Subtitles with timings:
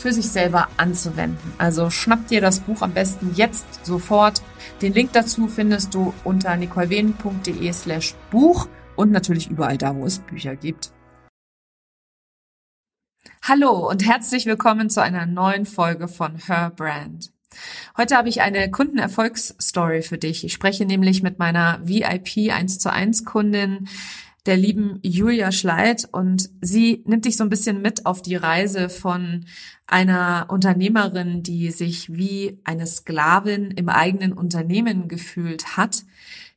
[0.00, 1.52] für sich selber anzuwenden.
[1.58, 4.42] Also schnapp dir das Buch am besten jetzt sofort.
[4.82, 10.18] Den Link dazu findest du unter nicolewenen.de slash Buch und natürlich überall da, wo es
[10.18, 10.92] Bücher gibt.
[13.42, 17.32] Hallo und herzlich willkommen zu einer neuen Folge von Her Brand.
[17.96, 20.44] Heute habe ich eine Kundenerfolgsstory für dich.
[20.44, 23.88] Ich spreche nämlich mit meiner VIP 1 zu 1 Kundin,
[24.46, 26.08] der lieben Julia Schleit.
[26.10, 29.46] Und sie nimmt dich so ein bisschen mit auf die Reise von
[29.86, 36.04] einer Unternehmerin, die sich wie eine Sklavin im eigenen Unternehmen gefühlt hat,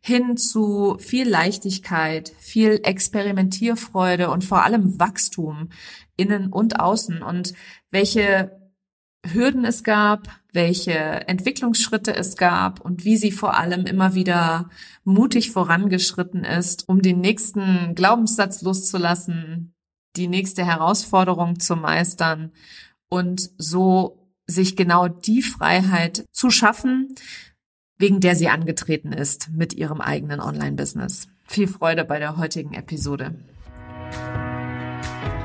[0.02, 5.70] hin zu viel Leichtigkeit, viel Experimentierfreude und vor allem Wachstum
[6.18, 7.24] innen und außen.
[7.24, 7.54] Und
[7.90, 8.52] welche
[9.26, 14.70] Hürden es gab, welche Entwicklungsschritte es gab und wie sie vor allem immer wieder
[15.04, 19.74] mutig vorangeschritten ist, um den nächsten Glaubenssatz loszulassen,
[20.16, 22.52] die nächste Herausforderung zu meistern
[23.10, 27.16] und so sich genau die Freiheit zu schaffen,
[27.98, 31.28] wegen der sie angetreten ist mit ihrem eigenen Online-Business.
[31.46, 33.36] Viel Freude bei der heutigen Episode.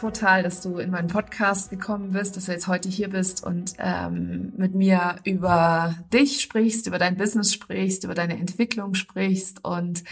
[0.00, 3.74] total, dass du in meinen Podcast gekommen bist, dass du jetzt heute hier bist und
[3.78, 9.62] ähm, mit mir über dich sprichst, über dein Business sprichst, über deine Entwicklung sprichst.
[9.62, 10.02] Und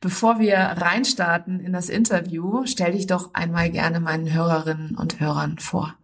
[0.00, 5.58] bevor wir reinstarten in das Interview, stell dich doch einmal gerne meinen Hörerinnen und Hörern
[5.58, 5.94] vor.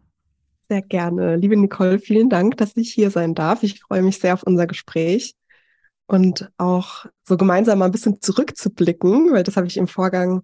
[0.70, 1.36] Sehr gerne.
[1.36, 3.62] Liebe Nicole, vielen Dank, dass ich hier sein darf.
[3.62, 5.34] Ich freue mich sehr auf unser Gespräch
[6.06, 10.42] und auch so gemeinsam mal ein bisschen zurückzublicken, weil das habe ich im Vorgang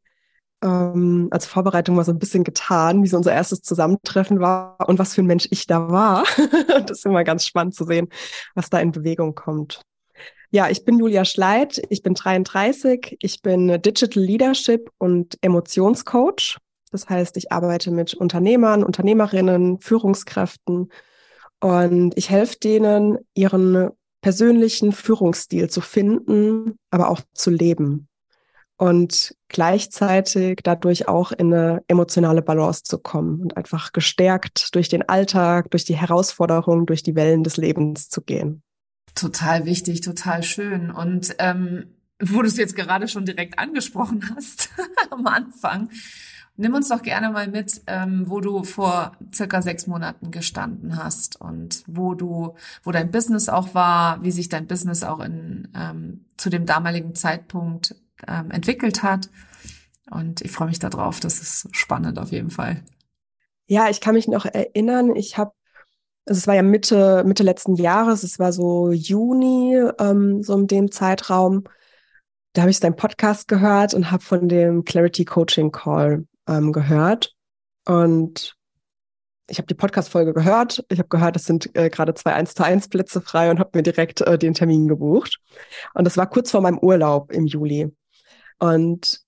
[0.62, 4.98] ähm, als Vorbereitung mal so ein bisschen getan, wie so unser erstes Zusammentreffen war und
[4.98, 6.24] was für ein Mensch ich da war.
[6.86, 8.08] das ist immer ganz spannend zu sehen,
[8.54, 9.82] was da in Bewegung kommt.
[10.50, 16.58] Ja, ich bin Julia Schleit, ich bin 33, ich bin Digital Leadership und Emotionscoach.
[16.90, 20.90] Das heißt, ich arbeite mit Unternehmern, Unternehmerinnen, Führungskräften
[21.60, 23.90] und ich helfe denen, ihren
[24.22, 28.09] persönlichen Führungsstil zu finden, aber auch zu leben
[28.80, 35.06] und gleichzeitig dadurch auch in eine emotionale Balance zu kommen und einfach gestärkt durch den
[35.06, 38.62] Alltag, durch die Herausforderungen, durch die Wellen des Lebens zu gehen.
[39.14, 40.90] Total wichtig, total schön.
[40.90, 41.88] Und ähm,
[42.22, 44.70] wo du es jetzt gerade schon direkt angesprochen hast
[45.10, 45.90] am Anfang,
[46.56, 51.38] nimm uns doch gerne mal mit, ähm, wo du vor circa sechs Monaten gestanden hast
[51.38, 56.24] und wo du, wo dein Business auch war, wie sich dein Business auch in ähm,
[56.38, 57.94] zu dem damaligen Zeitpunkt
[58.26, 59.28] ähm, entwickelt hat.
[60.10, 61.20] Und ich freue mich darauf.
[61.20, 62.82] Das ist spannend auf jeden Fall.
[63.66, 65.14] Ja, ich kann mich noch erinnern.
[65.14, 65.52] Ich habe,
[66.26, 68.24] also es war ja Mitte Mitte letzten Jahres.
[68.24, 71.64] Es war so Juni, ähm, so in dem Zeitraum.
[72.52, 77.34] Da habe ich deinen Podcast gehört und habe von dem Clarity Coaching Call ähm, gehört.
[77.86, 78.56] Und
[79.50, 80.84] ich habe die Podcast-Folge gehört.
[80.88, 83.70] Ich habe gehört, es sind äh, gerade zwei 1 zu 1 Plätze frei und habe
[83.74, 85.40] mir direkt äh, den Termin gebucht.
[85.94, 87.92] Und das war kurz vor meinem Urlaub im Juli.
[88.60, 89.20] Und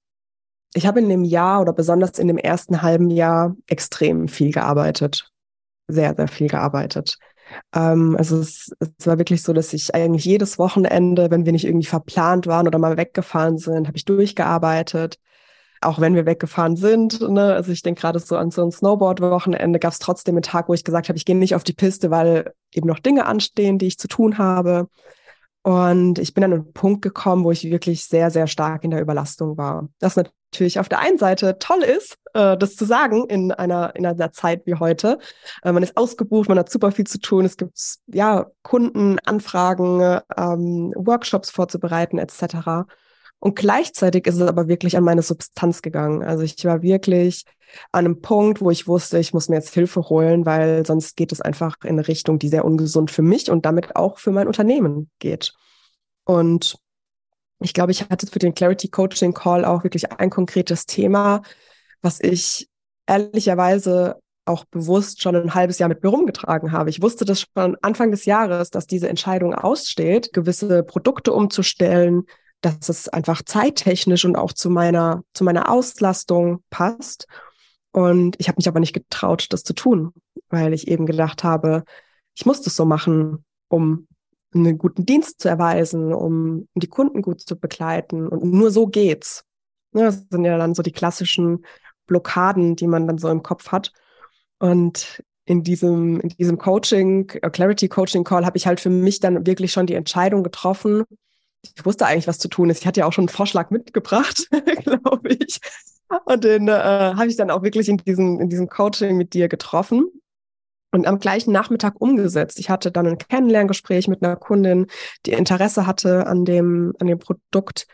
[0.74, 5.30] ich habe in dem Jahr oder besonders in dem ersten halben Jahr extrem viel gearbeitet.
[5.88, 7.18] Sehr, sehr viel gearbeitet.
[7.74, 11.64] Ähm, also es, es war wirklich so, dass ich eigentlich jedes Wochenende, wenn wir nicht
[11.64, 15.18] irgendwie verplant waren oder mal weggefahren sind, habe ich durchgearbeitet.
[15.80, 17.54] Auch wenn wir weggefahren sind, ne?
[17.54, 20.74] also ich denke gerade so an so ein Snowboard-Wochenende, gab es trotzdem einen Tag, wo
[20.74, 23.88] ich gesagt habe, ich gehe nicht auf die Piste, weil eben noch Dinge anstehen, die
[23.88, 24.86] ich zu tun habe.
[25.62, 29.00] Und ich bin an einen Punkt gekommen, wo ich wirklich sehr, sehr stark in der
[29.00, 29.88] Überlastung war.
[30.00, 34.04] Das natürlich auf der einen Seite toll ist, äh, das zu sagen in einer, in
[34.04, 35.18] einer Zeit wie heute.
[35.62, 37.44] Äh, man ist ausgebucht, man hat super viel zu tun.
[37.44, 37.78] Es gibt
[38.08, 42.86] ja Kunden, Anfragen, ähm, Workshops vorzubereiten etc.
[43.42, 46.22] Und gleichzeitig ist es aber wirklich an meine Substanz gegangen.
[46.22, 47.44] Also ich war wirklich
[47.90, 51.32] an einem Punkt, wo ich wusste, ich muss mir jetzt Hilfe holen, weil sonst geht
[51.32, 54.46] es einfach in eine Richtung, die sehr ungesund für mich und damit auch für mein
[54.46, 55.54] Unternehmen geht.
[56.22, 56.78] Und
[57.58, 61.42] ich glaube, ich hatte für den Clarity Coaching Call auch wirklich ein konkretes Thema,
[62.00, 62.68] was ich
[63.08, 66.90] ehrlicherweise auch bewusst schon ein halbes Jahr mit mir rumgetragen habe.
[66.90, 72.24] Ich wusste das schon Anfang des Jahres, dass diese Entscheidung aussteht, gewisse Produkte umzustellen,
[72.62, 77.26] dass es einfach zeittechnisch und auch zu meiner, zu meiner Auslastung passt.
[77.90, 80.14] Und ich habe mich aber nicht getraut, das zu tun,
[80.48, 81.84] weil ich eben gedacht habe,
[82.34, 84.06] ich muss das so machen, um
[84.54, 88.28] einen guten Dienst zu erweisen, um die Kunden gut zu begleiten.
[88.28, 89.44] Und nur so geht's.
[89.92, 91.66] Ne, das sind ja dann so die klassischen
[92.06, 93.92] Blockaden, die man dann so im Kopf hat.
[94.58, 99.20] Und in diesem, in diesem Coaching, äh, Clarity Coaching Call, habe ich halt für mich
[99.20, 101.04] dann wirklich schon die Entscheidung getroffen,
[101.62, 102.80] ich wusste eigentlich, was zu tun ist.
[102.80, 104.48] Ich hatte ja auch schon einen Vorschlag mitgebracht,
[104.84, 105.60] glaube ich.
[106.24, 109.48] Und den äh, habe ich dann auch wirklich in diesem, in diesem Coaching mit dir
[109.48, 110.04] getroffen
[110.90, 112.58] und am gleichen Nachmittag umgesetzt.
[112.58, 114.86] Ich hatte dann ein Kennenlerngespräch mit einer Kundin,
[115.24, 117.86] die Interesse hatte an dem, an dem Produkt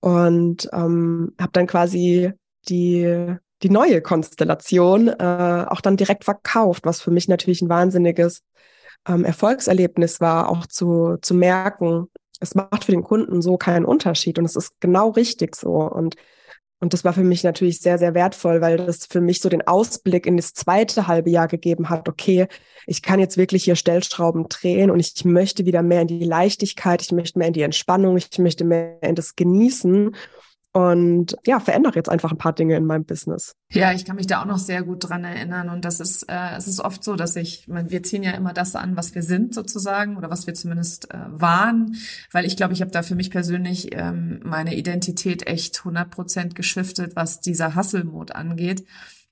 [0.00, 2.32] und ähm, habe dann quasi
[2.68, 8.42] die, die neue Konstellation äh, auch dann direkt verkauft, was für mich natürlich ein wahnsinniges
[9.08, 12.08] ähm, Erfolgserlebnis war, auch zu, zu merken,
[12.42, 15.74] es macht für den Kunden so keinen Unterschied und es ist genau richtig so.
[15.74, 16.16] Und,
[16.80, 19.66] und das war für mich natürlich sehr, sehr wertvoll, weil das für mich so den
[19.66, 22.48] Ausblick in das zweite halbe Jahr gegeben hat, okay,
[22.86, 27.00] ich kann jetzt wirklich hier Stellschrauben drehen und ich möchte wieder mehr in die Leichtigkeit,
[27.00, 30.16] ich möchte mehr in die Entspannung, ich möchte mehr in das Genießen
[30.72, 33.54] und ja, verändere jetzt einfach ein paar Dinge in meinem Business.
[33.70, 35.68] Ja, ich kann mich da auch noch sehr gut dran erinnern.
[35.68, 38.74] Und das ist, äh, es ist oft so, dass ich, wir ziehen ja immer das
[38.74, 41.96] an, was wir sind sozusagen oder was wir zumindest äh, waren,
[42.30, 46.54] weil ich glaube, ich habe da für mich persönlich ähm, meine Identität echt 100 Prozent
[46.54, 48.84] geschiftet, was dieser Hustle-Mode angeht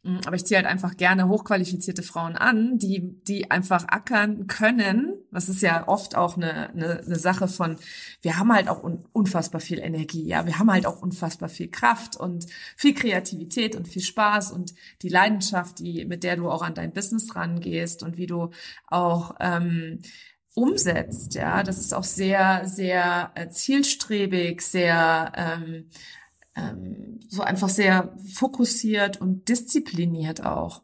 [0.02, 5.12] aber ich ziehe halt einfach gerne hochqualifizierte Frauen an, die, die einfach ackern können.
[5.30, 7.76] Das ist ja oft auch eine, eine, eine Sache von,
[8.22, 11.68] wir haben halt auch un, unfassbar viel Energie, ja, wir haben halt auch unfassbar viel
[11.68, 16.62] Kraft und viel Kreativität und viel Spaß und die Leidenschaft, die, mit der du auch
[16.62, 18.50] an dein Business rangehst und wie du
[18.86, 20.00] auch ähm,
[20.54, 25.90] umsetzt, ja, das ist auch sehr, sehr äh, zielstrebig, sehr ähm,
[26.56, 30.82] ähm, so einfach sehr fokussiert und diszipliniert auch.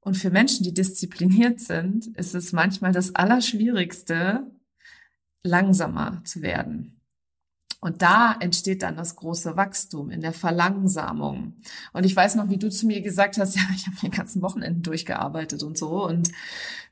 [0.00, 4.50] Und für Menschen, die diszipliniert sind, ist es manchmal das Allerschwierigste,
[5.42, 7.00] langsamer zu werden.
[7.80, 11.56] Und da entsteht dann das große Wachstum in der Verlangsamung.
[11.92, 14.40] Und ich weiß noch, wie du zu mir gesagt hast, ja, ich habe den ganzen
[14.40, 16.30] Wochenenden durchgearbeitet und so und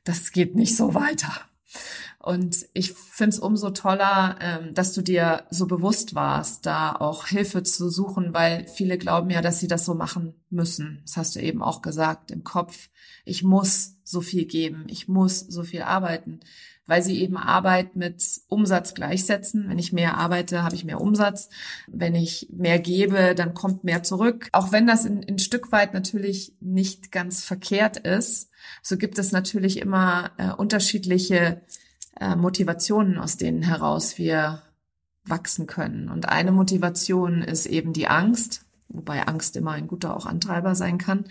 [0.03, 1.31] das geht nicht so weiter.
[2.19, 7.27] Und ich finde es umso toller, ähm, dass du dir so bewusst warst, da auch
[7.27, 11.01] Hilfe zu suchen, weil viele glauben ja, dass sie das so machen müssen.
[11.05, 12.89] Das hast du eben auch gesagt im Kopf.
[13.25, 16.39] Ich muss so viel geben, ich muss so viel arbeiten,
[16.85, 19.69] weil sie eben Arbeit mit Umsatz gleichsetzen.
[19.69, 21.49] Wenn ich mehr arbeite, habe ich mehr Umsatz.
[21.87, 24.49] Wenn ich mehr gebe, dann kommt mehr zurück.
[24.51, 28.49] Auch wenn das in, in Stück weit natürlich nicht ganz verkehrt ist,
[28.81, 31.61] so gibt es natürlich immer äh, unterschiedliche
[32.19, 34.61] äh, Motivationen, aus denen heraus wir
[35.25, 36.09] wachsen können.
[36.09, 40.97] Und eine Motivation ist eben die Angst, wobei Angst immer ein guter auch Antreiber sein
[40.97, 41.25] kann.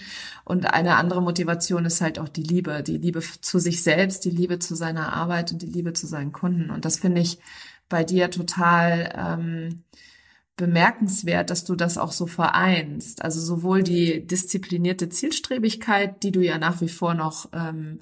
[0.44, 4.30] Und eine andere Motivation ist halt auch die Liebe, die Liebe zu sich selbst, die
[4.30, 6.70] Liebe zu seiner Arbeit und die Liebe zu seinen Kunden.
[6.70, 7.38] Und das finde ich
[7.88, 9.84] bei dir total ähm,
[10.56, 13.22] bemerkenswert, dass du das auch so vereinst.
[13.22, 18.00] Also sowohl die disziplinierte Zielstrebigkeit, die du ja nach wie vor noch ähm,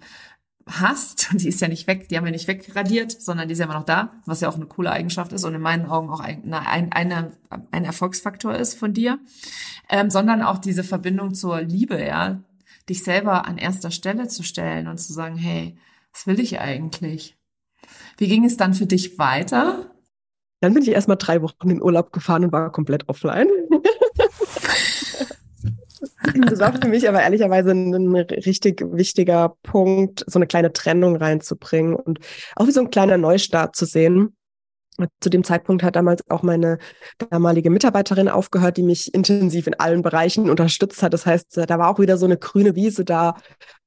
[0.70, 3.64] hast, die ist ja nicht weg, die haben wir nicht wegradiert, sondern die ist ja
[3.64, 6.20] immer noch da, was ja auch eine coole Eigenschaft ist und in meinen Augen auch
[6.20, 7.32] ein, ein, eine,
[7.70, 9.18] ein Erfolgsfaktor ist von dir,
[9.88, 12.40] ähm, sondern auch diese Verbindung zur Liebe, ja,
[12.88, 15.76] dich selber an erster Stelle zu stellen und zu sagen, hey,
[16.12, 17.36] was will ich eigentlich?
[18.16, 19.90] Wie ging es dann für dich weiter?
[20.60, 23.48] Dann bin ich erstmal drei Wochen in Urlaub gefahren und war komplett offline.
[26.49, 31.95] Das war für mich aber ehrlicherweise ein richtig wichtiger Punkt, so eine kleine Trennung reinzubringen
[31.95, 32.19] und
[32.57, 34.37] auch wie so ein kleiner Neustart zu sehen.
[35.21, 36.78] Zu dem Zeitpunkt hat damals auch meine
[37.30, 41.14] damalige Mitarbeiterin aufgehört, die mich intensiv in allen Bereichen unterstützt hat.
[41.14, 43.37] Das heißt, da war auch wieder so eine grüne Wiese da,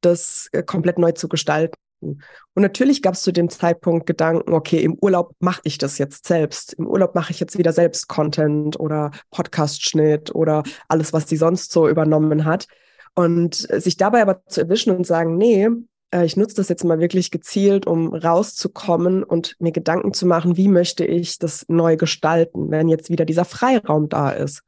[0.02, 1.76] das äh, komplett neu zu gestalten.
[2.04, 6.28] Und natürlich gab es zu dem Zeitpunkt Gedanken, okay, im Urlaub mache ich das jetzt
[6.28, 6.74] selbst.
[6.74, 11.72] Im Urlaub mache ich jetzt wieder selbst Content oder Podcast-Schnitt oder alles, was sie sonst
[11.72, 12.68] so übernommen hat.
[13.16, 15.70] Und sich dabei aber zu erwischen und sagen, nee,
[16.14, 20.58] äh, ich nutze das jetzt mal wirklich gezielt, um rauszukommen und mir Gedanken zu machen,
[20.58, 24.64] wie möchte ich das neu gestalten, wenn jetzt wieder dieser Freiraum da ist.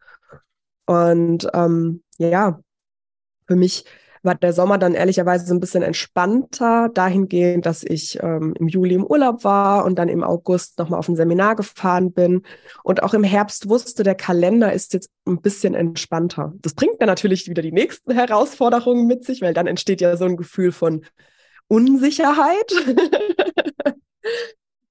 [0.85, 2.59] Und ähm, ja,
[3.47, 3.85] für mich
[4.25, 8.95] war der Sommer dann ehrlicherweise so ein bisschen entspannter, dahingehend, dass ich ähm, im Juli
[8.95, 12.41] im Urlaub war und dann im August nochmal auf ein Seminar gefahren bin.
[12.83, 16.53] Und auch im Herbst wusste, der Kalender ist jetzt ein bisschen entspannter.
[16.61, 20.25] Das bringt dann natürlich wieder die nächsten Herausforderungen mit sich, weil dann entsteht ja so
[20.25, 21.05] ein Gefühl von
[21.67, 22.71] Unsicherheit.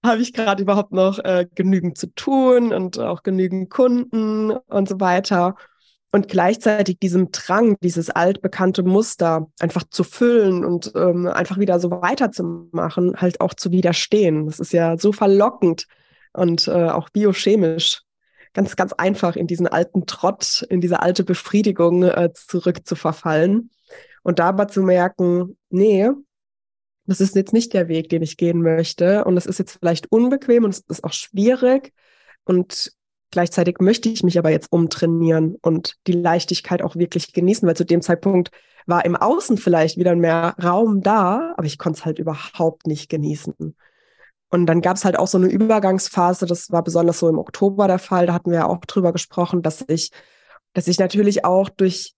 [0.05, 5.01] Habe ich gerade überhaupt noch äh, genügend zu tun und auch genügend Kunden und so
[5.01, 5.57] weiter
[6.15, 11.91] und gleichzeitig diesem Drang, dieses altbekannte Muster einfach zu füllen und ähm, einfach wieder so
[11.91, 14.47] weiterzumachen, halt auch zu widerstehen.
[14.47, 15.89] Das ist ja so verlockend
[16.33, 18.03] und äh, auch biochemisch
[18.53, 23.71] ganz, ganz einfach in diesen alten Trott, in diese alte Befriedigung äh, zurückzuverfallen
[24.23, 26.11] und dabei zu merken, nee,
[27.07, 30.13] das ist jetzt nicht der Weg, den ich gehen möchte und es ist jetzt vielleicht
[30.13, 31.93] unbequem und es ist auch schwierig
[32.45, 32.93] und
[33.35, 37.85] Gleichzeitig möchte ich mich aber jetzt umtrainieren und die Leichtigkeit auch wirklich genießen, weil zu
[37.85, 38.53] dem Zeitpunkt
[38.87, 43.09] war im Außen vielleicht wieder mehr Raum da, aber ich konnte es halt überhaupt nicht
[43.09, 43.75] genießen.
[44.51, 47.89] Und dann gab es halt auch so eine Übergangsphase, das war besonders so im Oktober
[47.89, 50.13] der Fall, da hatten wir ja auch drüber gesprochen, dass ich,
[50.73, 52.15] dass ich natürlich auch durch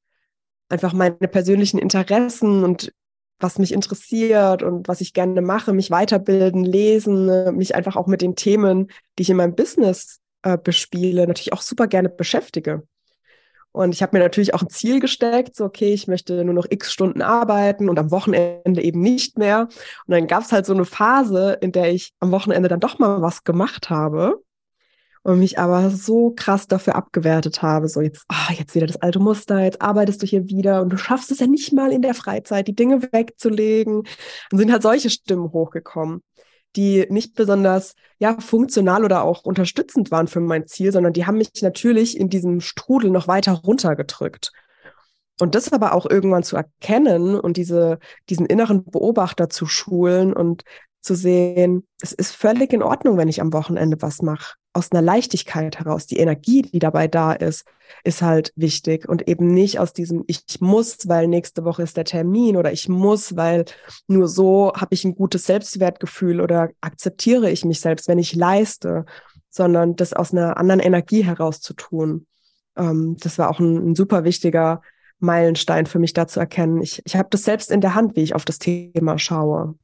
[0.68, 2.92] einfach meine persönlichen Interessen und
[3.38, 8.20] was mich interessiert und was ich gerne mache, mich weiterbilden, lesen, mich einfach auch mit
[8.20, 12.84] den Themen, die ich in meinem Business äh, bespiele, natürlich auch super gerne beschäftige.
[13.72, 16.66] Und ich habe mir natürlich auch ein Ziel gesteckt, so okay, ich möchte nur noch
[16.70, 19.62] x Stunden arbeiten und am Wochenende eben nicht mehr.
[20.06, 22.98] Und dann gab es halt so eine Phase, in der ich am Wochenende dann doch
[22.98, 24.40] mal was gemacht habe
[25.24, 29.18] und mich aber so krass dafür abgewertet habe, so jetzt, ah, jetzt wieder das alte
[29.18, 32.14] Muster, jetzt arbeitest du hier wieder und du schaffst es ja nicht mal in der
[32.14, 34.04] Freizeit, die Dinge wegzulegen.
[34.50, 36.22] Dann sind halt solche Stimmen hochgekommen
[36.76, 41.38] die nicht besonders ja funktional oder auch unterstützend waren für mein Ziel, sondern die haben
[41.38, 44.52] mich natürlich in diesem Strudel noch weiter runtergedrückt.
[45.38, 47.98] Und das aber auch irgendwann zu erkennen und diese,
[48.30, 50.62] diesen inneren Beobachter zu schulen und
[51.00, 54.54] zu sehen, es ist völlig in Ordnung, wenn ich am Wochenende was mache.
[54.76, 56.06] Aus einer Leichtigkeit heraus.
[56.06, 57.66] Die Energie, die dabei da ist,
[58.04, 62.04] ist halt wichtig und eben nicht aus diesem ich muss, weil nächste Woche ist der
[62.04, 63.64] Termin oder ich muss, weil
[64.06, 69.06] nur so habe ich ein gutes Selbstwertgefühl oder akzeptiere ich mich selbst, wenn ich leiste,
[69.48, 72.26] sondern das aus einer anderen Energie heraus zu tun.
[72.76, 74.82] Ähm, das war auch ein, ein super wichtiger
[75.18, 76.82] Meilenstein für mich da zu erkennen.
[76.82, 79.74] Ich, ich habe das selbst in der Hand, wie ich auf das Thema schaue.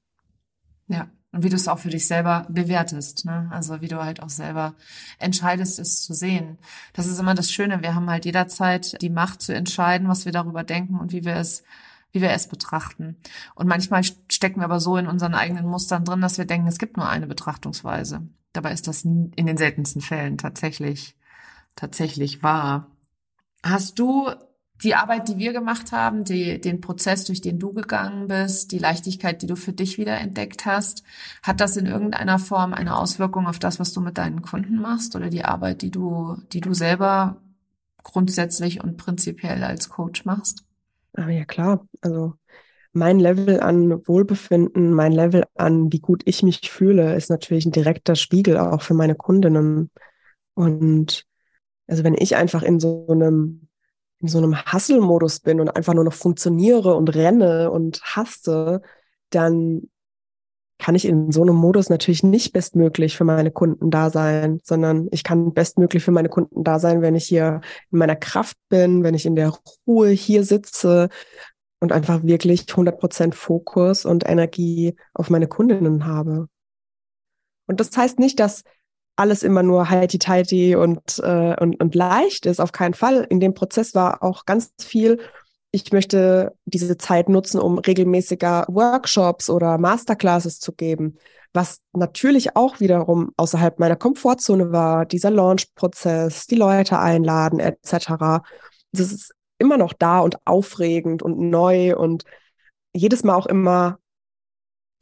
[0.89, 3.49] Ja, und wie du es auch für dich selber bewertest, ne?
[3.51, 4.75] Also wie du halt auch selber
[5.19, 6.59] entscheidest, es zu sehen.
[6.93, 7.83] Das ist immer das Schöne.
[7.83, 11.37] Wir haben halt jederzeit die Macht zu entscheiden, was wir darüber denken und wie wir
[11.37, 11.65] es,
[12.13, 13.17] wie wir es betrachten.
[13.55, 16.79] Und manchmal stecken wir aber so in unseren eigenen Mustern drin, dass wir denken, es
[16.79, 18.29] gibt nur eine Betrachtungsweise.
[18.53, 21.17] Dabei ist das in den seltensten Fällen tatsächlich,
[21.77, 22.89] tatsächlich wahr.
[23.63, 24.29] Hast du
[24.83, 28.79] die Arbeit, die wir gemacht haben, die, den Prozess, durch den du gegangen bist, die
[28.79, 31.03] Leichtigkeit, die du für dich wieder entdeckt hast,
[31.43, 35.15] hat das in irgendeiner Form eine Auswirkung auf das, was du mit deinen Kunden machst
[35.17, 37.37] oder die Arbeit, die du, die du selber
[38.03, 40.65] grundsätzlich und prinzipiell als Coach machst?
[41.15, 41.87] Ah, ja, klar.
[42.01, 42.35] Also
[42.93, 47.73] mein Level an Wohlbefinden, mein Level an, wie gut ich mich fühle, ist natürlich ein
[47.73, 49.91] direkter Spiegel auch für meine Kundinnen.
[50.55, 51.27] Und
[51.87, 53.69] also wenn ich einfach in so einem
[54.23, 58.81] in so einem Hustle-Modus bin und einfach nur noch funktioniere und renne und haste,
[59.31, 59.89] dann
[60.79, 65.09] kann ich in so einem Modus natürlich nicht bestmöglich für meine Kunden da sein, sondern
[65.13, 67.61] ich kann bestmöglich für meine Kunden da sein, wenn ich hier
[67.93, 69.53] in meiner Kraft bin, wenn ich in der
[69.87, 71.09] Ruhe hier sitze
[71.79, 76.49] und einfach wirklich 100 Prozent Fokus und Energie auf meine Kundinnen habe.
[77.67, 78.65] Und das heißt nicht, dass
[79.17, 82.61] alles immer nur heiti-teiti und, äh, und, und leicht ist.
[82.61, 83.27] Auf keinen Fall.
[83.29, 85.19] In dem Prozess war auch ganz viel,
[85.71, 91.17] ich möchte diese Zeit nutzen, um regelmäßiger Workshops oder Masterclasses zu geben,
[91.53, 98.43] was natürlich auch wiederum außerhalb meiner Komfortzone war, dieser Launch-Prozess, die Leute einladen etc.
[98.93, 102.25] Das ist immer noch da und aufregend und neu und
[102.95, 103.99] jedes Mal auch immer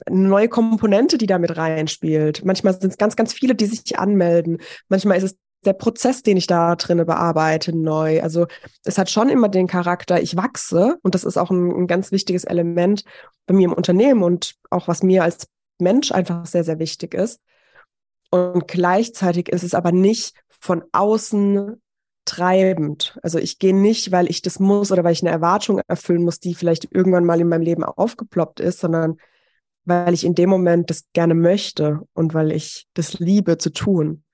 [0.06, 2.44] eine neue Komponente, die da mit reinspielt.
[2.44, 4.58] Manchmal sind es ganz, ganz viele, die sich anmelden.
[4.88, 8.22] Manchmal ist es der Prozess, den ich da drinne bearbeite, neu.
[8.22, 8.46] Also
[8.84, 12.12] es hat schon immer den Charakter, ich wachse und das ist auch ein, ein ganz
[12.12, 13.04] wichtiges Element
[13.46, 15.46] bei mir im Unternehmen und auch was mir als
[15.78, 17.40] Mensch einfach sehr, sehr wichtig ist.
[18.30, 21.80] Und gleichzeitig ist es aber nicht von außen
[22.24, 23.18] treibend.
[23.22, 26.38] Also ich gehe nicht, weil ich das muss oder weil ich eine Erwartung erfüllen muss,
[26.38, 29.16] die vielleicht irgendwann mal in meinem Leben aufgeploppt ist, sondern
[29.84, 34.24] weil ich in dem Moment das gerne möchte und weil ich das liebe zu tun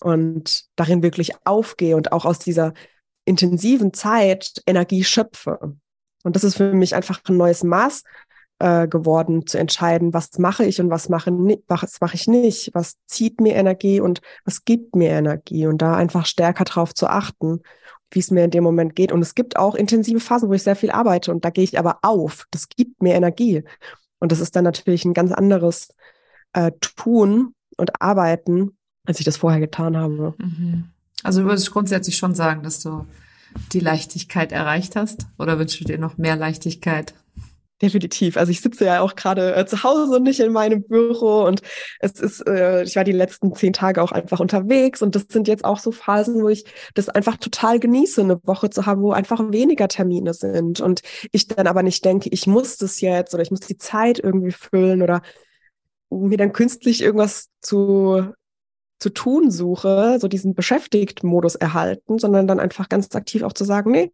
[0.00, 2.72] und darin wirklich aufgehe und auch aus dieser
[3.24, 5.76] intensiven Zeit Energie schöpfe.
[6.22, 8.02] Und das ist für mich einfach ein neues Maß
[8.58, 11.30] äh, geworden, zu entscheiden, was mache ich und was mache,
[11.66, 15.94] was mache ich nicht, was zieht mir Energie und was gibt mir Energie und da
[15.94, 17.60] einfach stärker drauf zu achten,
[18.10, 19.12] wie es mir in dem Moment geht.
[19.12, 21.78] Und es gibt auch intensive Phasen, wo ich sehr viel arbeite und da gehe ich
[21.78, 22.46] aber auf.
[22.50, 23.64] Das gibt mir Energie.
[24.18, 25.94] Und das ist dann natürlich ein ganz anderes
[26.52, 30.34] äh, Tun und Arbeiten, als ich das vorher getan habe.
[30.38, 30.84] Mhm.
[31.22, 33.06] Also du würdest grundsätzlich schon sagen, dass du
[33.72, 35.26] die Leichtigkeit erreicht hast?
[35.38, 37.14] Oder wünschst du dir noch mehr Leichtigkeit?
[37.82, 38.38] Definitiv.
[38.38, 41.60] Also ich sitze ja auch gerade äh, zu Hause und nicht in meinem Büro und
[42.00, 45.46] es ist, äh, ich war die letzten zehn Tage auch einfach unterwegs und das sind
[45.46, 49.12] jetzt auch so Phasen, wo ich das einfach total genieße, eine Woche zu haben, wo
[49.12, 53.42] einfach weniger Termine sind und ich dann aber nicht denke, ich muss das jetzt oder
[53.42, 55.20] ich muss die Zeit irgendwie füllen oder
[56.08, 58.32] mir dann künstlich irgendwas zu
[58.98, 63.90] zu tun suche, so diesen Beschäftigt-Modus erhalten, sondern dann einfach ganz aktiv auch zu sagen,
[63.90, 64.10] nee,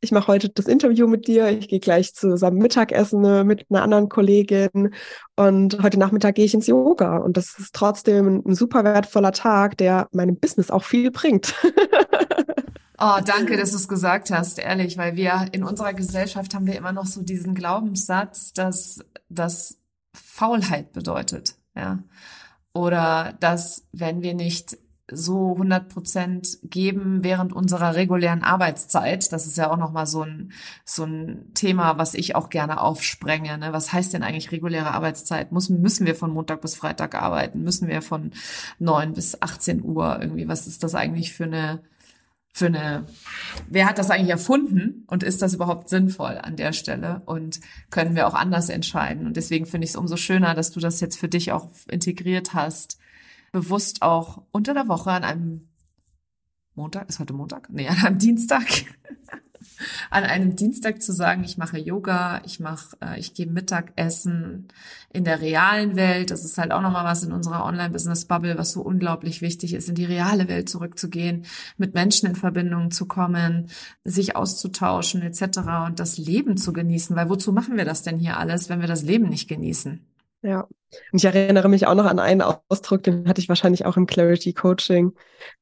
[0.00, 3.82] ich mache heute das Interview mit dir, ich gehe gleich zusammen Mittagessen äh, mit einer
[3.82, 4.94] anderen Kollegin
[5.36, 9.76] und heute Nachmittag gehe ich ins Yoga und das ist trotzdem ein super wertvoller Tag,
[9.76, 11.54] der meinem Business auch viel bringt.
[13.02, 16.76] Oh, danke, dass du es gesagt hast, ehrlich, weil wir in unserer Gesellschaft haben wir
[16.76, 19.78] immer noch so diesen Glaubenssatz, dass das
[20.12, 22.00] Faulheit bedeutet, ja.
[22.74, 24.76] Oder dass, wenn wir nicht
[25.12, 29.32] so 100 Prozent geben während unserer regulären Arbeitszeit.
[29.32, 30.52] Das ist ja auch nochmal so ein,
[30.84, 33.58] so ein Thema, was ich auch gerne aufsprenge.
[33.58, 33.72] Ne?
[33.72, 35.52] Was heißt denn eigentlich reguläre Arbeitszeit?
[35.52, 37.62] Muss, müssen wir von Montag bis Freitag arbeiten?
[37.62, 38.32] Müssen wir von
[38.78, 40.48] 9 bis 18 Uhr irgendwie?
[40.48, 41.80] Was ist das eigentlich für eine,
[42.52, 43.06] für eine,
[43.68, 48.14] wer hat das eigentlich erfunden und ist das überhaupt sinnvoll an der Stelle und können
[48.14, 49.26] wir auch anders entscheiden?
[49.26, 52.54] Und deswegen finde ich es umso schöner, dass du das jetzt für dich auch integriert
[52.54, 52.98] hast,
[53.52, 55.60] bewusst auch unter der Woche an einem
[56.74, 57.68] Montag, ist heute Montag?
[57.70, 58.64] Nee, an einem Dienstag,
[60.10, 64.68] an einem Dienstag zu sagen, ich mache Yoga, ich mache, äh, ich gehe Mittagessen
[65.12, 66.30] in der realen Welt.
[66.30, 69.94] Das ist halt auch nochmal was in unserer Online-Business-Bubble, was so unglaublich wichtig ist, in
[69.94, 71.44] die reale Welt zurückzugehen,
[71.76, 73.68] mit Menschen in Verbindung zu kommen,
[74.04, 75.58] sich auszutauschen etc.
[75.86, 77.16] und das Leben zu genießen.
[77.16, 80.09] Weil wozu machen wir das denn hier alles, wenn wir das Leben nicht genießen?
[80.42, 80.66] Ja.
[81.12, 84.06] Und ich erinnere mich auch noch an einen Ausdruck, den hatte ich wahrscheinlich auch im
[84.06, 85.12] Clarity Coaching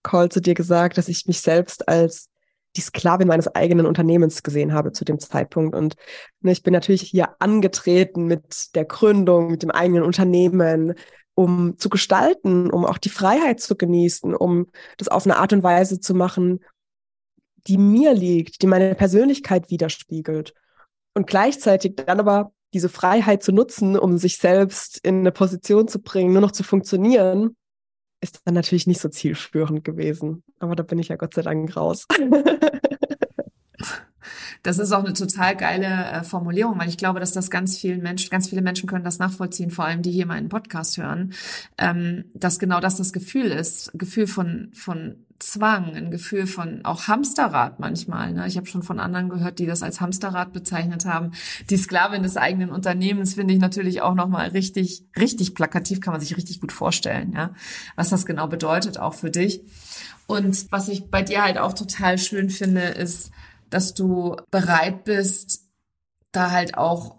[0.02, 2.30] Call zu dir gesagt, dass ich mich selbst als
[2.76, 5.74] die Sklavin meines eigenen Unternehmens gesehen habe zu dem Zeitpunkt.
[5.74, 5.96] Und
[6.40, 10.94] ne, ich bin natürlich hier angetreten mit der Gründung, mit dem eigenen Unternehmen,
[11.34, 15.62] um zu gestalten, um auch die Freiheit zu genießen, um das auf eine Art und
[15.62, 16.60] Weise zu machen,
[17.66, 20.54] die mir liegt, die meine Persönlichkeit widerspiegelt.
[21.14, 26.00] Und gleichzeitig dann aber diese Freiheit zu nutzen, um sich selbst in eine Position zu
[26.00, 27.56] bringen, nur noch zu funktionieren,
[28.20, 30.42] ist dann natürlich nicht so zielführend gewesen.
[30.58, 32.06] Aber da bin ich ja Gott sei Dank raus.
[34.62, 38.02] Das ist auch eine total geile äh, Formulierung, weil ich glaube, dass das ganz vielen
[38.02, 41.32] Menschen, ganz viele Menschen können das nachvollziehen, vor allem die hier meinen Podcast hören,
[41.78, 47.06] ähm, dass genau das das Gefühl ist, Gefühl von von Zwang, ein Gefühl von auch
[47.06, 48.32] Hamsterrad manchmal.
[48.32, 48.46] Ne?
[48.48, 51.32] Ich habe schon von anderen gehört, die das als Hamsterrad bezeichnet haben.
[51.70, 56.12] Die Sklavin des eigenen Unternehmens finde ich natürlich auch noch mal richtig, richtig plakativ, kann
[56.12, 57.54] man sich richtig gut vorstellen, ja,
[57.94, 59.62] was das genau bedeutet auch für dich.
[60.26, 63.30] Und was ich bei dir halt auch total schön finde, ist,
[63.70, 65.62] dass du bereit bist,
[66.32, 67.16] da halt auch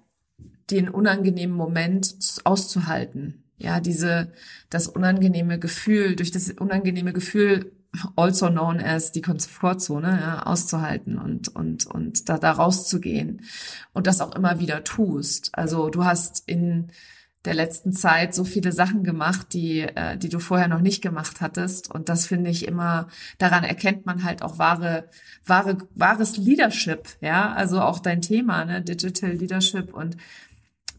[0.69, 3.43] den unangenehmen Moment auszuhalten.
[3.57, 4.31] Ja, diese,
[4.69, 7.71] das unangenehme Gefühl, durch das unangenehme Gefühl,
[8.15, 13.41] also known as die Komfortzone, ja, auszuhalten und, und, und da, da rauszugehen
[13.93, 15.49] und das auch immer wieder tust.
[15.53, 16.91] Also du hast in,
[17.45, 21.39] der letzten Zeit so viele Sachen gemacht, die, äh, die du vorher noch nicht gemacht
[21.39, 21.89] hattest.
[21.89, 25.05] Und das finde ich immer, daran erkennt man halt auch wahre,
[25.45, 30.17] wahre, wahres Leadership, ja, also auch dein Thema, ne, Digital Leadership und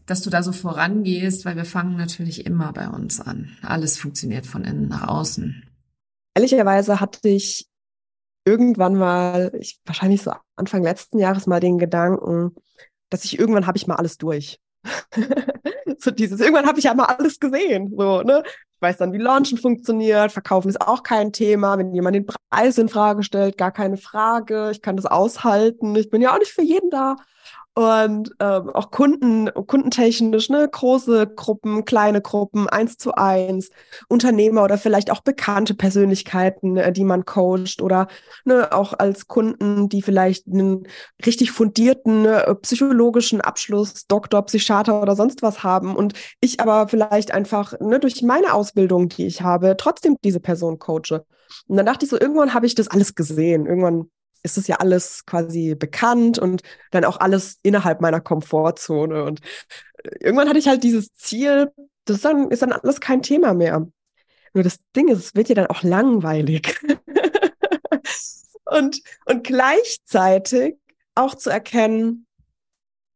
[0.07, 3.55] dass du da so vorangehst, weil wir fangen natürlich immer bei uns an.
[3.61, 5.63] Alles funktioniert von innen nach außen.
[6.33, 7.67] Ehrlicherweise hatte ich
[8.45, 12.55] irgendwann mal, ich, wahrscheinlich so Anfang letzten Jahres mal den Gedanken,
[13.09, 14.59] dass ich irgendwann habe ich mal alles durch.
[15.99, 17.93] so dieses, irgendwann habe ich ja mal alles gesehen.
[17.95, 18.43] So, ne?
[18.45, 21.77] Ich weiß dann, wie Launchen funktioniert, verkaufen ist auch kein Thema.
[21.77, 24.71] Wenn jemand den Preis in Frage stellt, gar keine Frage.
[24.71, 25.95] Ich kann das aushalten.
[25.95, 27.17] Ich bin ja auch nicht für jeden da
[27.73, 33.69] und ähm, auch Kunden, kundentechnisch, ne, große Gruppen, kleine Gruppen, eins zu eins,
[34.09, 38.07] Unternehmer oder vielleicht auch bekannte Persönlichkeiten, äh, die man coacht oder
[38.43, 40.85] ne, auch als Kunden, die vielleicht einen
[41.25, 47.31] richtig fundierten äh, psychologischen Abschluss, Doktor, Psychiater oder sonst was haben und ich aber vielleicht
[47.31, 51.23] einfach ne, durch meine Ausbildung, die ich habe, trotzdem diese Person coache.
[51.67, 53.65] Und dann dachte ich so, irgendwann habe ich das alles gesehen.
[53.65, 54.09] Irgendwann
[54.43, 59.23] ist es ja alles quasi bekannt und dann auch alles innerhalb meiner Komfortzone.
[59.23, 59.41] Und
[60.03, 61.71] äh, irgendwann hatte ich halt dieses Ziel,
[62.05, 63.87] das ist dann, ist dann alles kein Thema mehr.
[64.53, 66.79] Nur das Ding ist, es wird ja dann auch langweilig.
[68.65, 70.75] und, und gleichzeitig
[71.15, 72.27] auch zu erkennen,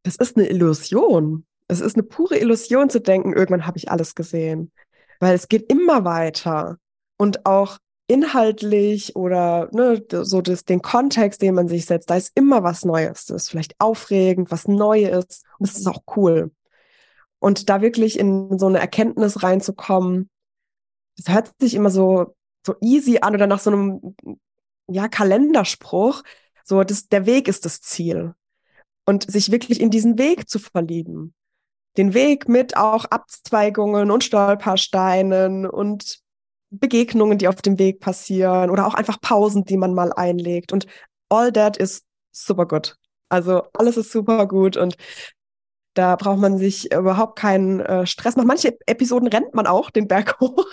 [0.02, 1.44] das ist eine Illusion.
[1.68, 4.70] Es ist eine pure Illusion zu denken, irgendwann habe ich alles gesehen.
[5.18, 6.78] Weil es geht immer weiter.
[7.18, 12.32] Und auch inhaltlich oder ne, so das, den Kontext, den man sich setzt, da ist
[12.34, 13.26] immer was Neues.
[13.26, 16.52] Das ist vielleicht aufregend, was Neues und das ist auch cool.
[17.38, 20.30] Und da wirklich in so eine Erkenntnis reinzukommen,
[21.16, 24.16] das hört sich immer so, so easy an oder nach so einem
[24.88, 26.22] ja, Kalenderspruch.
[26.64, 28.34] So, das, der Weg ist das Ziel.
[29.04, 31.34] Und sich wirklich in diesen Weg zu verlieben.
[31.96, 36.20] Den Weg mit auch Abzweigungen und Stolpersteinen und
[36.70, 40.72] Begegnungen, die auf dem Weg passieren oder auch einfach Pausen, die man mal einlegt.
[40.72, 40.86] Und
[41.28, 42.02] all that is
[42.32, 42.96] super gut.
[43.28, 44.96] Also alles ist super gut und
[45.94, 48.46] da braucht man sich überhaupt keinen äh, Stress machen.
[48.46, 50.66] Manche Episoden rennt man auch den Berg hoch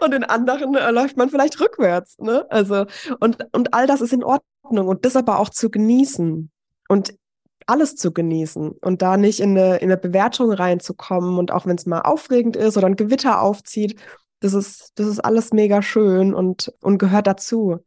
[0.00, 2.18] und in anderen äh, läuft man vielleicht rückwärts.
[2.18, 2.46] Ne?
[2.50, 2.86] Also
[3.20, 6.50] und und all das ist in Ordnung und das aber auch zu genießen
[6.88, 7.14] und
[7.66, 11.76] alles zu genießen und da nicht in eine, in eine Bewertung reinzukommen und auch wenn
[11.76, 14.00] es mal aufregend ist oder ein Gewitter aufzieht,
[14.40, 17.78] das ist, das ist alles mega schön und, und gehört dazu.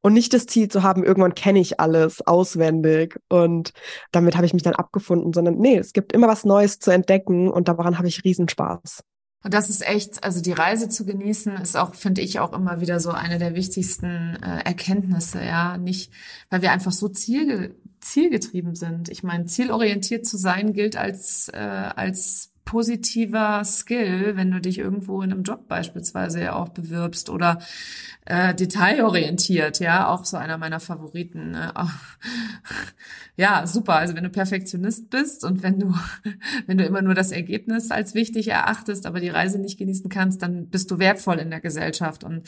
[0.00, 3.72] Und nicht das Ziel zu haben, irgendwann kenne ich alles auswendig und
[4.10, 7.48] damit habe ich mich dann abgefunden, sondern nee, es gibt immer was Neues zu entdecken
[7.48, 9.04] und daran habe ich Riesenspaß.
[9.44, 12.80] Und das ist echt, also die Reise zu genießen, ist auch, finde ich, auch immer
[12.80, 15.78] wieder so eine der wichtigsten äh, Erkenntnisse, ja.
[15.78, 16.12] Nicht,
[16.48, 19.08] weil wir einfach so zielge zielgetrieben sind.
[19.08, 25.22] Ich meine, zielorientiert zu sein gilt als, äh, als positiver Skill, wenn du dich irgendwo
[25.22, 27.58] in einem Job beispielsweise ja auch bewirbst oder
[28.24, 31.52] äh, detailorientiert, ja, auch so einer meiner Favoriten.
[31.52, 31.72] Ne?
[33.36, 33.94] Ja, super.
[33.94, 35.94] Also wenn du Perfektionist bist und wenn du,
[36.66, 40.42] wenn du immer nur das Ergebnis als wichtig erachtest, aber die Reise nicht genießen kannst,
[40.42, 42.24] dann bist du wertvoll in der Gesellschaft.
[42.24, 42.46] Und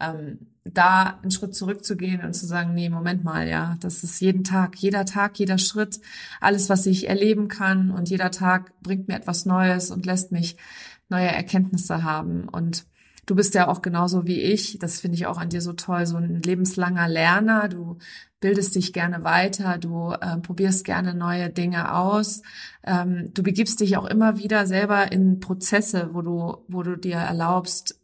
[0.00, 4.44] ähm, da einen Schritt zurückzugehen und zu sagen, nee, Moment mal, ja, das ist jeden
[4.44, 6.00] Tag, jeder Tag, jeder Schritt,
[6.40, 10.56] alles, was ich erleben kann und jeder Tag bringt mir etwas Neues und lässt mich
[11.08, 12.48] neue Erkenntnisse haben.
[12.48, 12.86] Und
[13.26, 16.06] du bist ja auch genauso wie ich, das finde ich auch an dir so toll,
[16.06, 17.68] so ein lebenslanger Lerner.
[17.68, 17.98] Du
[18.40, 22.42] bildest dich gerne weiter, du äh, probierst gerne neue Dinge aus.
[22.84, 27.16] Ähm, du begibst dich auch immer wieder selber in Prozesse, wo du, wo du dir
[27.16, 28.01] erlaubst,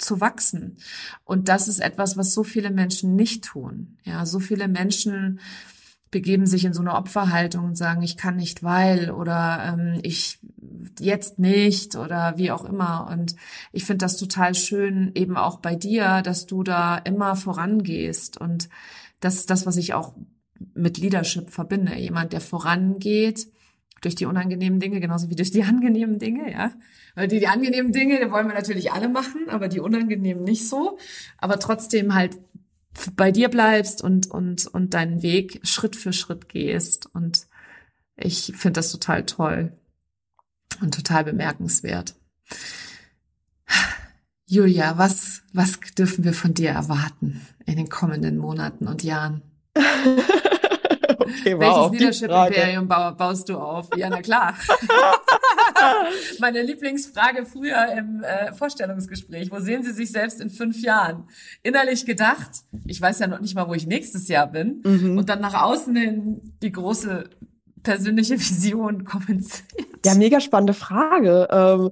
[0.00, 0.78] zu wachsen.
[1.24, 3.98] Und das ist etwas, was so viele Menschen nicht tun.
[4.04, 5.40] Ja, so viele Menschen
[6.10, 10.40] begeben sich in so eine Opferhaltung und sagen, ich kann nicht, weil oder ähm, ich
[10.98, 13.08] jetzt nicht oder wie auch immer.
[13.10, 13.36] Und
[13.72, 18.40] ich finde das total schön, eben auch bei dir, dass du da immer vorangehst.
[18.40, 18.68] Und
[19.20, 20.14] das ist das, was ich auch
[20.74, 21.94] mit Leadership verbinde.
[21.94, 23.46] Jemand, der vorangeht
[24.00, 26.72] durch die unangenehmen Dinge, genauso wie durch die angenehmen Dinge, ja.
[27.14, 30.68] Weil die, die angenehmen Dinge, die wollen wir natürlich alle machen, aber die unangenehmen nicht
[30.68, 30.98] so.
[31.38, 32.38] Aber trotzdem halt
[33.16, 37.08] bei dir bleibst und, und, und deinen Weg Schritt für Schritt gehst.
[37.14, 37.46] Und
[38.16, 39.72] ich finde das total toll
[40.80, 42.14] und total bemerkenswert.
[44.46, 49.42] Julia, was, was dürfen wir von dir erwarten in den kommenden Monaten und Jahren?
[51.30, 53.88] okay, wow, Welches Leadership-Imperium baust du auf?
[53.96, 54.54] Ja, na klar.
[56.40, 59.50] Meine Lieblingsfrage früher im äh, Vorstellungsgespräch.
[59.50, 61.24] Wo sehen Sie sich selbst in fünf Jahren?
[61.62, 62.50] Innerlich gedacht,
[62.86, 64.82] ich weiß ja noch nicht mal, wo ich nächstes Jahr bin.
[64.84, 65.18] Mhm.
[65.18, 67.30] Und dann nach außen hin die große
[67.82, 69.64] persönliche Vision kommentiert.
[70.04, 71.48] Ja, mega spannende Frage.
[71.50, 71.90] Ähm,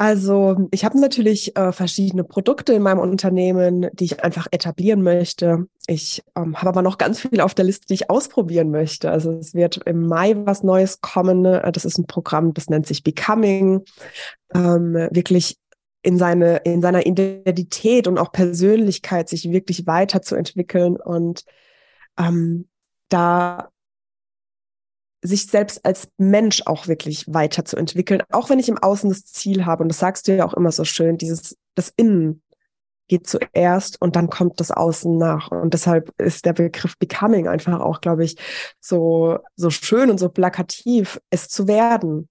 [0.00, 5.66] also ich habe natürlich äh, verschiedene Produkte in meinem Unternehmen, die ich einfach etablieren möchte.
[5.88, 9.10] Ich ähm, habe aber noch ganz viel auf der Liste, die ich ausprobieren möchte.
[9.10, 11.44] Also es wird im Mai was Neues kommen.
[11.44, 13.84] Äh, das ist ein Programm, das nennt sich Becoming.
[14.54, 15.56] Ähm, wirklich
[16.02, 21.44] in seine in seiner Identität und auch Persönlichkeit sich wirklich weiterzuentwickeln und
[22.16, 22.68] ähm,
[23.08, 23.70] da
[25.22, 29.82] sich selbst als Mensch auch wirklich weiterzuentwickeln, auch wenn ich im Außen das Ziel habe.
[29.82, 32.42] Und das sagst du ja auch immer so schön, dieses, das Innen
[33.08, 35.50] geht zuerst und dann kommt das Außen nach.
[35.50, 38.36] Und deshalb ist der Begriff Becoming einfach auch, glaube ich,
[38.80, 42.28] so, so schön und so plakativ, es zu werden.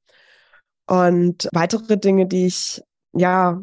[0.86, 2.82] Und weitere Dinge, die ich,
[3.14, 3.62] ja,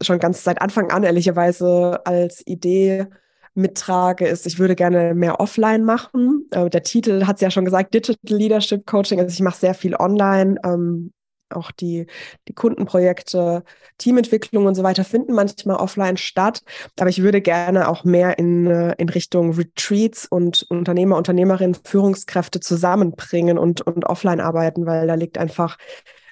[0.00, 3.06] schon ganz seit Anfang an ehrlicherweise als Idee
[3.54, 6.46] mittrage, ist, ich würde gerne mehr offline machen.
[6.50, 9.20] Äh, der Titel hat es ja schon gesagt, Digital Leadership Coaching.
[9.20, 10.56] Also ich mache sehr viel online.
[10.64, 11.12] Ähm,
[11.54, 12.06] auch die,
[12.48, 13.62] die Kundenprojekte,
[13.98, 16.62] Teamentwicklung und so weiter finden manchmal offline statt.
[16.98, 22.60] Aber ich würde gerne auch mehr in, äh, in Richtung Retreats und Unternehmer, Unternehmerinnen, Führungskräfte
[22.60, 25.76] zusammenbringen und, und offline arbeiten, weil da liegt einfach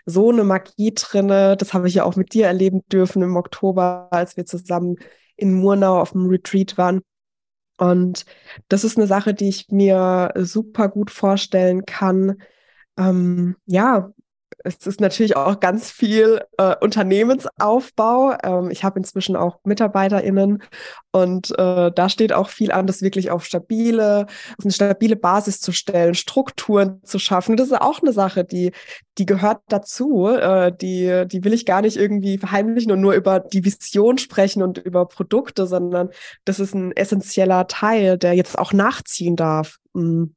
[0.07, 1.57] so eine Magie drinne.
[1.57, 4.97] Das habe ich ja auch mit dir erleben dürfen im Oktober, als wir zusammen
[5.37, 7.01] in Murnau auf dem Retreat waren.
[7.81, 8.27] Und
[8.69, 12.43] das ist eine Sache, die ich mir super gut vorstellen kann.
[12.99, 14.13] Ähm, ja,
[14.65, 18.37] es ist natürlich auch ganz viel äh, Unternehmensaufbau.
[18.43, 20.63] Ähm, ich habe inzwischen auch MitarbeiterInnen
[21.13, 24.27] und äh, da steht auch viel an, das wirklich auf stabile,
[24.59, 27.57] auf eine stabile Basis zu stellen, Strukturen zu schaffen.
[27.57, 28.73] Das ist auch eine Sache, die,
[29.19, 30.29] die gehört dazu.
[30.29, 34.63] Äh, die, die will ich gar nicht irgendwie verheimlichen und nur über die Vision sprechen
[34.63, 36.11] und über Produkte, sondern
[36.45, 39.79] das ist ein essentieller Teil, der jetzt auch nachziehen darf.
[39.95, 40.35] Mhm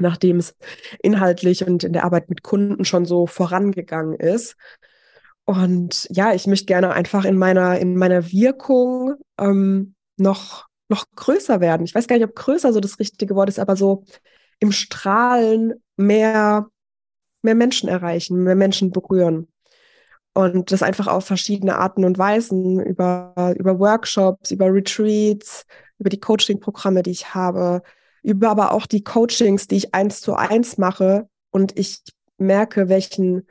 [0.00, 0.56] nachdem es
[1.02, 4.56] inhaltlich und in der Arbeit mit Kunden schon so vorangegangen ist.
[5.44, 11.60] Und ja, ich möchte gerne einfach in meiner, in meiner Wirkung ähm, noch, noch größer
[11.60, 11.84] werden.
[11.84, 14.04] Ich weiß gar nicht, ob größer so das richtige Wort ist, aber so
[14.58, 16.66] im Strahlen mehr,
[17.42, 19.48] mehr Menschen erreichen, mehr Menschen berühren.
[20.32, 25.64] Und das einfach auf verschiedene Arten und Weisen, über, über Workshops, über Retreats,
[25.98, 27.82] über die Coaching-Programme, die ich habe,
[28.24, 32.00] über aber auch die Coachings, die ich eins zu eins mache und ich
[32.38, 33.46] merke, welchen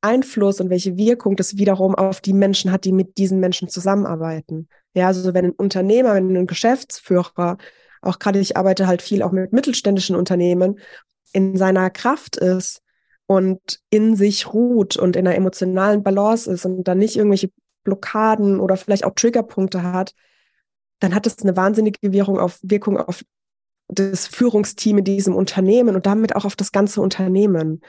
[0.00, 4.68] Einfluss und welche Wirkung das wiederum auf die Menschen hat, die mit diesen Menschen zusammenarbeiten.
[4.94, 7.58] Ja, also wenn ein Unternehmer, wenn ein Geschäftsführer,
[8.00, 10.78] auch gerade ich arbeite halt viel auch mit mittelständischen Unternehmen,
[11.32, 12.80] in seiner Kraft ist
[13.26, 17.50] und in sich ruht und in einer emotionalen Balance ist und dann nicht irgendwelche
[17.84, 20.14] Blockaden oder vielleicht auch Triggerpunkte hat,
[21.00, 23.22] dann hat es eine wahnsinnige Wirkung auf, Wirkung auf
[23.88, 27.80] das Führungsteam in diesem Unternehmen und damit auch auf das ganze Unternehmen.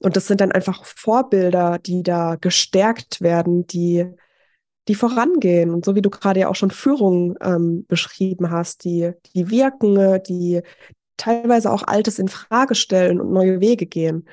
[0.00, 4.06] Und das sind dann einfach Vorbilder, die da gestärkt werden, die,
[4.86, 5.70] die vorangehen.
[5.70, 10.22] Und so wie du gerade ja auch schon Führung ähm, beschrieben hast, die, die wirken,
[10.22, 10.62] die
[11.16, 14.28] teilweise auch Altes in Frage stellen und neue Wege gehen.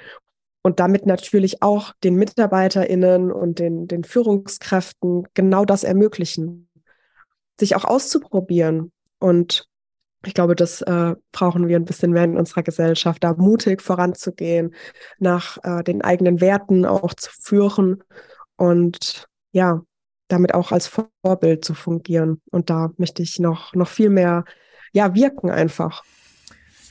[0.61, 6.69] Und damit natürlich auch den MitarbeiterInnen und den, den Führungskräften genau das ermöglichen,
[7.59, 8.91] sich auch auszuprobieren.
[9.19, 9.67] Und
[10.25, 14.73] ich glaube, das äh, brauchen wir ein bisschen mehr in unserer Gesellschaft, da mutig voranzugehen,
[15.19, 18.03] nach äh, den eigenen Werten auch zu führen
[18.57, 19.81] und ja,
[20.27, 22.41] damit auch als Vorbild zu fungieren.
[22.51, 24.45] Und da möchte ich noch, noch viel mehr,
[24.91, 26.03] ja, wirken einfach.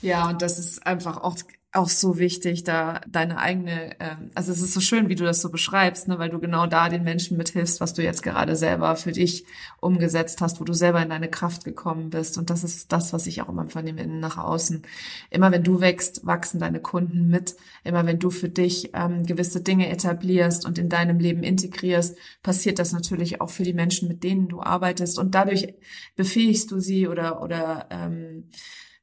[0.02, 1.36] Ja, und das ist einfach auch
[1.74, 5.40] auch so wichtig, da deine eigene, ähm, also es ist so schön, wie du das
[5.40, 8.94] so beschreibst, ne, weil du genau da den Menschen mithilfst, was du jetzt gerade selber
[8.94, 9.44] für dich
[9.80, 12.38] umgesetzt hast, wo du selber in deine Kraft gekommen bist.
[12.38, 14.82] Und das ist das, was ich auch immer von dem Innen nach außen.
[15.30, 17.56] Immer wenn du wächst, wachsen deine Kunden mit.
[17.82, 22.78] Immer wenn du für dich ähm, gewisse Dinge etablierst und in deinem Leben integrierst, passiert
[22.78, 25.18] das natürlich auch für die Menschen, mit denen du arbeitest.
[25.18, 25.74] Und dadurch
[26.14, 28.44] befähigst du sie oder oder ähm,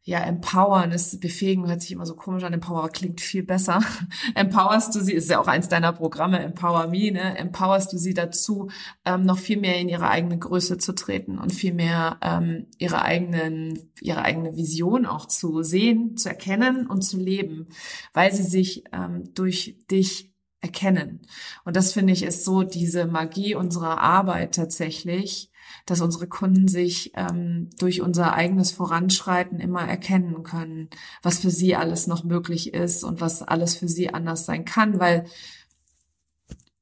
[0.04, 3.82] ja, empowern ist befähigen, hört sich immer so komisch an, Empower klingt viel besser.
[4.36, 7.38] Empowerst du sie, ist ja auch eins deiner Programme, Empower Me, ne?
[7.38, 8.72] Empowerst du sie dazu,
[9.06, 13.04] ähm, noch viel mehr in ihre eigene Größe zu treten und viel mehr ähm, ihre
[13.04, 17.68] eigenen, ihre eigene Vision auch zu sehen, zu erkennen und zu leben,
[18.14, 21.22] weil sie sich ähm, durch dich erkennen.
[21.64, 25.51] Und das finde ich ist so diese Magie unserer Arbeit tatsächlich,
[25.92, 30.90] dass unsere Kunden sich ähm, durch unser eigenes Voranschreiten immer erkennen können,
[31.22, 35.02] was für sie alles noch möglich ist und was alles für sie anders sein kann,
[35.02, 35.26] weil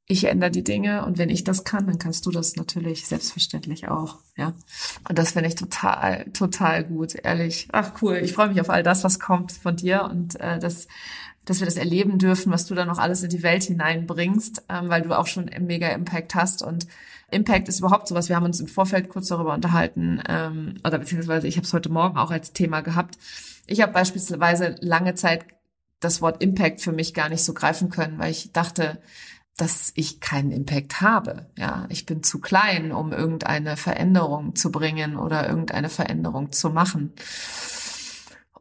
[0.05, 3.87] ich ändere die Dinge und wenn ich das kann, dann kannst du das natürlich selbstverständlich
[3.87, 4.53] auch, ja.
[5.07, 7.67] Und das finde ich total, total gut, ehrlich.
[7.71, 10.87] Ach cool, ich freue mich auf all das, was kommt von dir und äh, das
[11.45, 14.89] dass wir das erleben dürfen, was du da noch alles in die Welt hineinbringst, ähm,
[14.89, 16.85] weil du auch schon mega Impact hast und
[17.31, 18.29] Impact ist überhaupt sowas.
[18.29, 21.89] Wir haben uns im Vorfeld kurz darüber unterhalten, ähm, oder beziehungsweise ich habe es heute
[21.89, 23.17] Morgen auch als Thema gehabt.
[23.67, 25.45] Ich habe beispielsweise lange Zeit
[25.99, 28.99] das Wort Impact für mich gar nicht so greifen können, weil ich dachte,
[29.57, 31.47] dass ich keinen Impact habe.
[31.57, 37.13] Ja, ich bin zu klein, um irgendeine Veränderung zu bringen oder irgendeine Veränderung zu machen.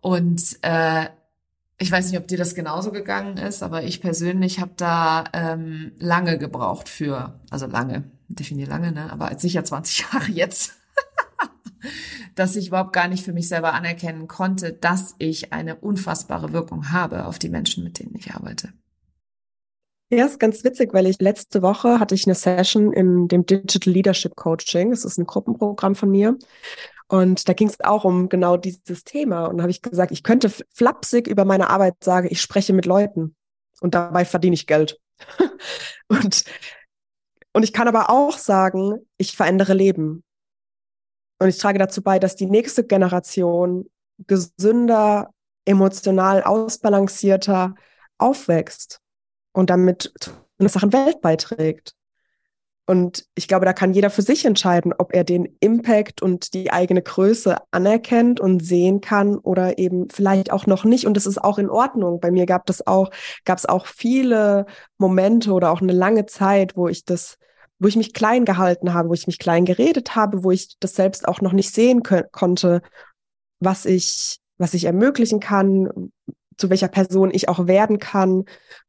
[0.00, 1.06] Und äh,
[1.78, 5.92] ich weiß nicht, ob dir das genauso gegangen ist, aber ich persönlich habe da ähm,
[5.98, 9.10] lange gebraucht für, also lange, definiere lange, ne?
[9.12, 10.74] aber sicher 20 Jahre jetzt,
[12.34, 16.92] dass ich überhaupt gar nicht für mich selber anerkennen konnte, dass ich eine unfassbare Wirkung
[16.92, 18.72] habe auf die Menschen, mit denen ich arbeite.
[20.10, 23.92] Ja, ist ganz witzig, weil ich letzte Woche hatte ich eine Session in dem Digital
[23.92, 24.90] Leadership Coaching.
[24.90, 26.38] Das ist ein Gruppenprogramm von mir.
[27.08, 29.46] Und da ging es auch um genau dieses Thema.
[29.46, 32.86] Und da habe ich gesagt, ich könnte flapsig über meine Arbeit sagen, ich spreche mit
[32.86, 33.34] Leuten
[33.80, 34.98] und dabei verdiene ich Geld.
[36.08, 36.44] und,
[37.58, 40.22] und ich kann aber auch sagen, ich verändere Leben.
[41.40, 43.90] Und ich trage dazu bei, dass die nächste Generation
[44.28, 47.74] gesünder, emotional ausbalancierter
[48.16, 49.00] aufwächst
[49.50, 51.96] und damit zu einer Sachen Welt beiträgt.
[52.86, 56.70] Und ich glaube, da kann jeder für sich entscheiden, ob er den Impact und die
[56.70, 61.08] eigene Größe anerkennt und sehen kann oder eben vielleicht auch noch nicht.
[61.08, 62.20] Und das ist auch in Ordnung.
[62.20, 63.10] Bei mir gab das auch,
[63.44, 64.64] gab es auch viele
[64.96, 67.36] Momente oder auch eine lange Zeit, wo ich das,
[67.78, 70.94] wo ich mich klein gehalten habe, wo ich mich klein geredet habe, wo ich das
[70.94, 72.82] selbst auch noch nicht sehen konnte,
[73.60, 76.10] was ich, was ich ermöglichen kann,
[76.56, 78.44] zu welcher Person ich auch werden kann,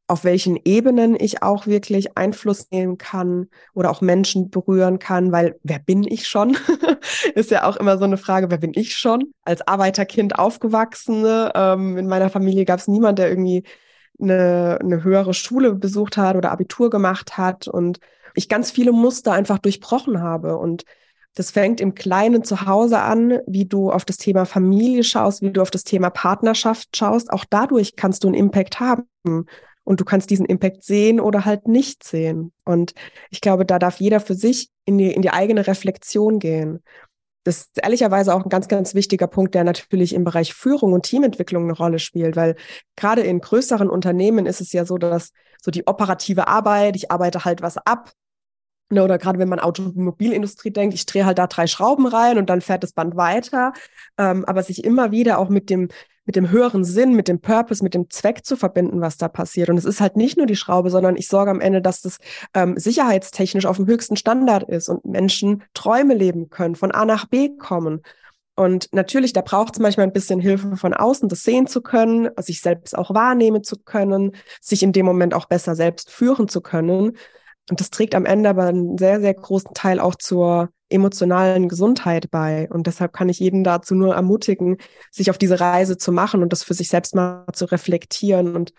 [0.08, 5.60] auf welchen Ebenen ich auch wirklich Einfluss nehmen kann oder auch Menschen berühren kann, weil
[5.62, 6.58] wer bin ich schon?
[7.36, 9.32] ist ja auch immer so eine Frage, wer bin ich schon?
[9.44, 11.24] Als Arbeiterkind aufgewachsen,
[11.54, 13.64] ähm, in meiner Familie gab es niemand, der irgendwie
[14.20, 18.00] eine, eine höhere Schule besucht hat oder Abitur gemacht hat und
[18.36, 20.84] ich ganz viele Muster einfach durchbrochen habe und
[21.36, 25.52] das fängt im Kleinen zu Hause an, wie du auf das Thema Familie schaust, wie
[25.52, 27.32] du auf das Thema Partnerschaft schaust.
[27.32, 29.06] Auch dadurch kannst du einen Impact haben.
[29.90, 32.52] Und du kannst diesen Impact sehen oder halt nicht sehen.
[32.66, 32.94] Und
[33.32, 36.84] ich glaube, da darf jeder für sich in die, in die eigene Reflexion gehen.
[37.44, 41.04] Das ist ehrlicherweise auch ein ganz, ganz wichtiger Punkt, der natürlich im Bereich Führung und
[41.04, 42.56] Teamentwicklung eine Rolle spielt, weil
[42.96, 45.32] gerade in größeren Unternehmen ist es ja so, dass
[45.62, 48.12] so die operative Arbeit, ich arbeite halt was ab,
[48.92, 52.50] Ne, oder gerade wenn man Automobilindustrie denkt, ich drehe halt da drei Schrauben rein und
[52.50, 53.74] dann fährt das Band weiter.
[54.18, 55.90] Ähm, aber sich immer wieder auch mit dem,
[56.30, 59.72] mit dem höheren Sinn, mit dem Purpose, mit dem Zweck zu verbinden, was da passiert.
[59.72, 62.20] Und es ist halt nicht nur die Schraube, sondern ich sorge am Ende, dass das
[62.54, 67.26] ähm, sicherheitstechnisch auf dem höchsten Standard ist und Menschen Träume leben können, von A nach
[67.26, 68.04] B kommen.
[68.56, 72.30] Und natürlich, da braucht es manchmal ein bisschen Hilfe von außen, das sehen zu können,
[72.38, 76.62] sich selbst auch wahrnehmen zu können, sich in dem Moment auch besser selbst führen zu
[76.62, 77.18] können.
[77.72, 82.32] Und das trägt am Ende aber einen sehr, sehr großen Teil auch zur emotionalen Gesundheit
[82.32, 82.68] bei.
[82.72, 84.78] Und deshalb kann ich jeden dazu nur ermutigen,
[85.12, 88.74] sich auf diese Reise zu machen und das für sich selbst mal zu reflektieren und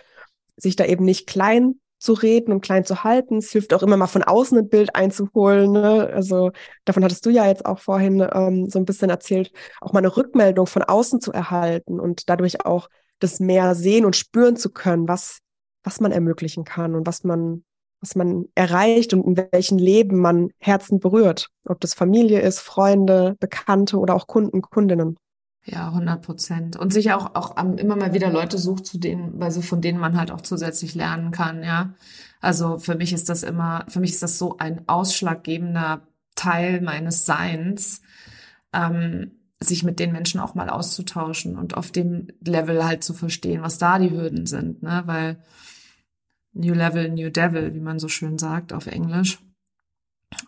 [0.56, 3.36] sich da eben nicht klein zu reden und klein zu halten.
[3.36, 5.72] Es hilft auch immer mal von außen ein Bild einzuholen.
[5.72, 6.10] Ne?
[6.12, 6.50] Also
[6.86, 10.16] davon hattest du ja jetzt auch vorhin ähm, so ein bisschen erzählt, auch mal eine
[10.16, 12.88] Rückmeldung von außen zu erhalten und dadurch auch
[13.18, 15.40] das mehr sehen und spüren zu können, was,
[15.84, 17.64] was man ermöglichen kann und was man,
[18.00, 21.48] was man erreicht und in welchen Leben man Herzen berührt.
[21.66, 25.16] Ob das Familie ist, Freunde, Bekannte oder auch Kunden, Kundinnen.
[25.64, 26.76] Ja, 100 Prozent.
[26.76, 30.16] Und sich auch, auch immer mal wieder Leute sucht, zu denen, also von denen man
[30.16, 31.94] halt auch zusätzlich lernen kann, ja.
[32.40, 36.00] Also für mich ist das immer, für mich ist das so ein ausschlaggebender
[36.34, 38.00] Teil meines Seins,
[38.72, 39.32] ähm,
[39.62, 43.76] sich mit den Menschen auch mal auszutauschen und auf dem Level halt zu verstehen, was
[43.76, 45.42] da die Hürden sind, ne, weil
[46.52, 49.38] New Level, New Devil, wie man so schön sagt auf Englisch.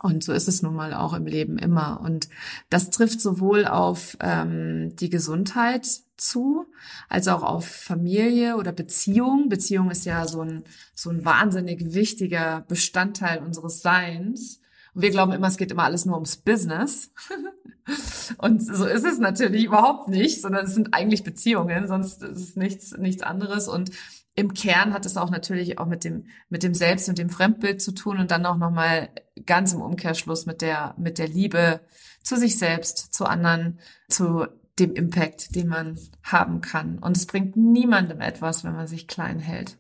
[0.01, 2.01] Und so ist es nun mal auch im Leben immer.
[2.01, 2.29] Und
[2.71, 5.87] das trifft sowohl auf ähm, die Gesundheit
[6.17, 6.67] zu,
[7.09, 9.49] als auch auf Familie oder Beziehung.
[9.49, 14.61] Beziehung ist ja so ein, so ein wahnsinnig wichtiger Bestandteil unseres Seins.
[14.95, 17.13] Und wir glauben immer, es geht immer alles nur ums Business.
[18.39, 22.57] Und so ist es natürlich überhaupt nicht, sondern es sind eigentlich Beziehungen, sonst ist es
[22.57, 23.67] nichts, nichts anderes.
[23.67, 23.91] Und
[24.35, 27.83] im Kern hat es auch natürlich auch mit dem mit dem Selbst und dem Fremdbild
[27.83, 29.11] zu tun und dann auch noch mal
[29.45, 31.81] ganz im Umkehrschluss mit der mit der Liebe
[32.23, 34.47] zu sich selbst, zu anderen, zu
[34.79, 36.99] dem Impact, den man haben kann.
[36.99, 39.79] Und es bringt niemandem etwas, wenn man sich klein hält.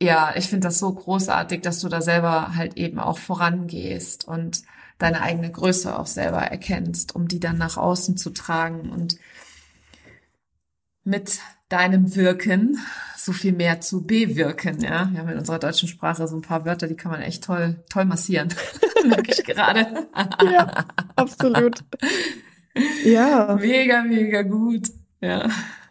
[0.00, 4.62] Ja, ich finde das so großartig, dass du da selber halt eben auch vorangehst und
[4.98, 9.16] deine eigene Größe auch selber erkennst, um die dann nach außen zu tragen und
[11.04, 11.40] mit
[11.70, 12.78] deinem Wirken
[13.16, 14.82] so viel mehr zu bewirken.
[14.82, 17.44] Ja, wir haben in unserer deutschen Sprache so ein paar Wörter, die kann man echt
[17.44, 18.48] toll, toll massieren.
[19.06, 20.08] Merke ich gerade.
[20.44, 20.84] ja,
[21.16, 21.80] absolut.
[23.04, 23.56] Ja.
[23.60, 24.88] Mega, mega gut.
[25.20, 25.48] Ja.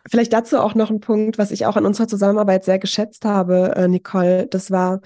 [0.09, 3.75] Vielleicht dazu auch noch ein Punkt, was ich auch an unserer Zusammenarbeit sehr geschätzt habe,
[3.75, 4.47] äh, Nicole.
[4.47, 5.01] Das war,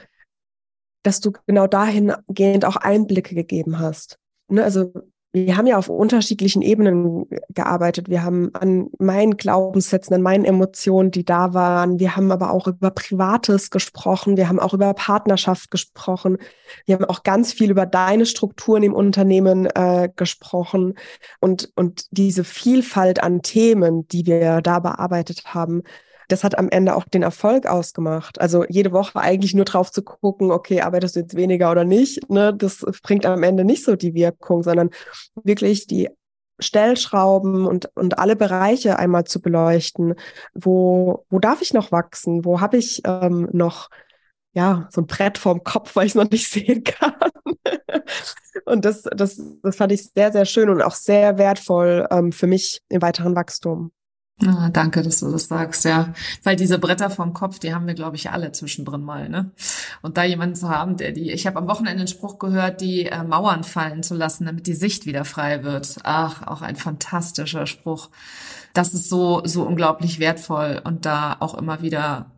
[1.03, 4.17] dass du genau dahingehend auch Einblicke gegeben hast.
[4.47, 4.93] Ne, also
[5.35, 8.07] wir haben ja auf unterschiedlichen Ebenen gearbeitet.
[8.07, 11.99] Wir haben an meinen Glaubenssätzen, an meinen Emotionen, die da waren.
[11.99, 14.37] Wir haben aber auch über Privates gesprochen.
[14.37, 16.37] Wir haben auch über Partnerschaft gesprochen.
[16.85, 20.93] Wir haben auch ganz viel über deine Strukturen im Unternehmen äh, gesprochen.
[21.39, 25.81] Und, und diese Vielfalt an Themen, die wir da bearbeitet haben,
[26.27, 28.39] das hat am Ende auch den Erfolg ausgemacht.
[28.39, 32.29] Also jede Woche eigentlich nur drauf zu gucken, okay, arbeitest du jetzt weniger oder nicht,
[32.29, 34.89] ne, das bringt am Ende nicht so die Wirkung, sondern
[35.43, 36.09] wirklich die
[36.59, 40.15] Stellschrauben und, und alle Bereiche einmal zu beleuchten.
[40.53, 42.45] Wo, wo darf ich noch wachsen?
[42.45, 43.89] Wo habe ich ähm, noch
[44.53, 47.15] ja, so ein Brett vorm Kopf, weil ich es noch nicht sehen kann.
[48.65, 52.47] und das, das, das fand ich sehr, sehr schön und auch sehr wertvoll ähm, für
[52.47, 53.91] mich im weiteren Wachstum.
[54.41, 56.13] Ah, danke, dass du das sagst, ja.
[56.43, 59.51] Weil diese Bretter vom Kopf, die haben wir, glaube ich, alle zwischendrin mal, ne?
[60.01, 63.05] Und da jemanden zu haben, der die, ich habe am Wochenende einen Spruch gehört, die
[63.05, 65.99] äh, Mauern fallen zu lassen, damit die Sicht wieder frei wird.
[66.03, 68.09] Ach, auch ein fantastischer Spruch.
[68.73, 72.31] Das ist so, so unglaublich wertvoll und da auch immer wieder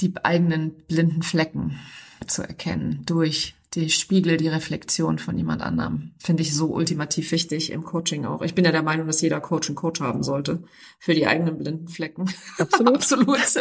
[0.00, 1.80] die eigenen blinden Flecken
[2.26, 6.12] zu erkennen durch die Spiegel, die Reflexion von jemand anderem.
[6.18, 8.42] Finde ich so ultimativ wichtig im Coaching auch.
[8.42, 10.62] Ich bin ja der Meinung, dass jeder Coach einen Coach haben sollte
[10.98, 12.30] für die eigenen blinden Flecken.
[12.58, 12.96] Absolut.
[12.96, 13.38] Absolut.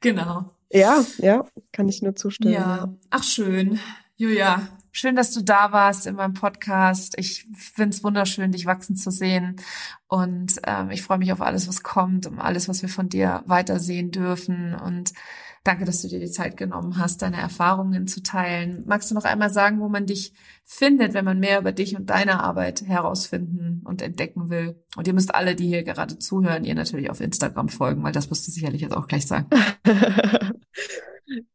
[0.00, 0.50] genau.
[0.72, 2.54] Ja, ja, kann ich nur zustimmen.
[2.54, 3.78] Ja, ach schön.
[4.16, 4.66] Julia,
[4.96, 7.14] schön, dass du da warst in meinem Podcast.
[7.18, 9.56] Ich finde es wunderschön, dich wachsen zu sehen.
[10.08, 13.42] Und ähm, ich freue mich auf alles, was kommt, um alles, was wir von dir
[13.46, 14.74] weitersehen dürfen.
[14.74, 15.12] Und
[15.66, 18.84] Danke, dass du dir die Zeit genommen hast, deine Erfahrungen zu teilen.
[18.86, 20.32] Magst du noch einmal sagen, wo man dich
[20.64, 24.80] findet, wenn man mehr über dich und deine Arbeit herausfinden und entdecken will?
[24.96, 28.30] Und ihr müsst alle, die hier gerade zuhören, ihr natürlich auf Instagram folgen, weil das
[28.30, 29.48] wirst du sicherlich jetzt auch gleich sagen.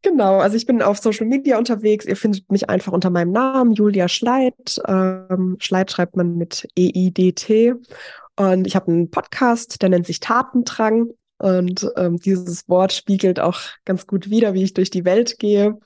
[0.01, 2.05] Genau, also ich bin auf Social Media unterwegs.
[2.05, 4.82] Ihr findet mich einfach unter meinem Namen, Julia Schleit.
[4.86, 7.76] Ähm, Schleit schreibt man mit E-I-D-T.
[8.36, 11.11] Und ich habe einen Podcast, der nennt sich Tatendrang.
[11.38, 15.80] Und ähm, dieses Wort spiegelt auch ganz gut wider, wie ich durch die Welt gehe.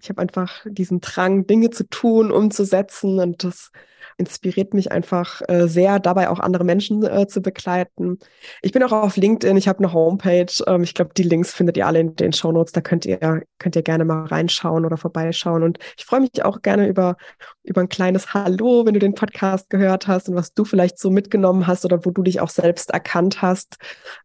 [0.00, 3.18] Ich habe einfach diesen Drang, Dinge zu tun, umzusetzen.
[3.18, 3.70] Und das
[4.16, 8.18] inspiriert mich einfach äh, sehr, dabei auch andere Menschen äh, zu begleiten.
[8.62, 10.52] Ich bin auch auf LinkedIn, ich habe eine Homepage.
[10.66, 12.72] Ähm, ich glaube, die Links findet ihr alle in den Show Notes.
[12.72, 15.62] Da könnt ihr, könnt ihr gerne mal reinschauen oder vorbeischauen.
[15.62, 17.16] Und ich freue mich auch gerne über,
[17.62, 21.10] über ein kleines Hallo, wenn du den Podcast gehört hast und was du vielleicht so
[21.10, 23.76] mitgenommen hast oder wo du dich auch selbst erkannt hast.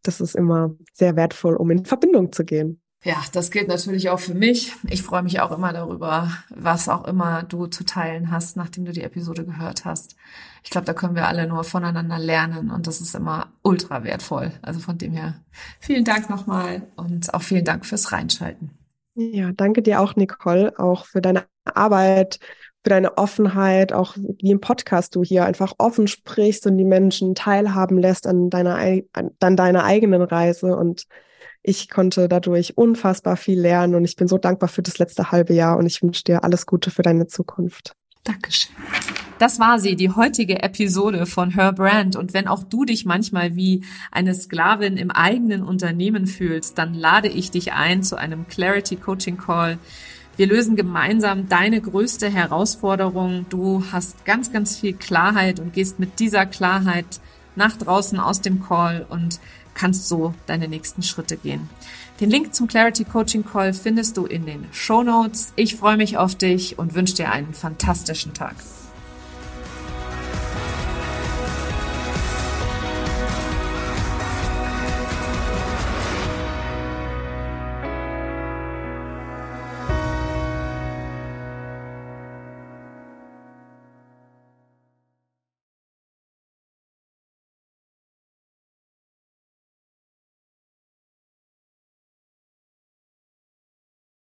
[0.03, 2.81] Das ist immer sehr wertvoll, um in Verbindung zu gehen.
[3.05, 4.73] Ja, das gilt natürlich auch für mich.
[4.89, 8.91] Ich freue mich auch immer darüber, was auch immer du zu teilen hast, nachdem du
[8.91, 10.15] die Episode gehört hast.
[10.63, 14.53] Ich glaube, da können wir alle nur voneinander lernen und das ist immer ultra wertvoll.
[14.63, 15.35] Also von dem her
[15.79, 18.71] vielen Dank nochmal und auch vielen Dank fürs Reinschalten.
[19.13, 22.39] Ja, danke dir auch, Nicole, auch für deine Arbeit,
[22.83, 27.35] für deine Offenheit, auch wie im Podcast du hier einfach offen sprichst und die Menschen
[27.35, 28.77] teilhaben lässt an deiner,
[29.13, 31.05] an deiner eigenen Reise und
[31.67, 35.53] ich konnte dadurch unfassbar viel lernen und ich bin so dankbar für das letzte halbe
[35.53, 37.95] Jahr und ich wünsche dir alles Gute für deine Zukunft.
[38.23, 38.75] Dankeschön.
[39.39, 42.15] Das war sie, die heutige Episode von Her Brand.
[42.15, 47.27] Und wenn auch du dich manchmal wie eine Sklavin im eigenen Unternehmen fühlst, dann lade
[47.27, 49.77] ich dich ein zu einem Clarity Coaching Call.
[50.37, 53.47] Wir lösen gemeinsam deine größte Herausforderung.
[53.49, 57.19] Du hast ganz, ganz viel Klarheit und gehst mit dieser Klarheit
[57.55, 59.39] nach draußen aus dem Call und
[59.75, 61.69] kannst so deine nächsten Schritte gehen.
[62.19, 65.53] Den Link zum Clarity Coaching Call findest du in den Show Notes.
[65.55, 68.55] Ich freue mich auf dich und wünsche dir einen fantastischen Tag.